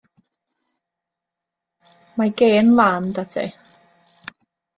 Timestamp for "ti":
3.33-3.45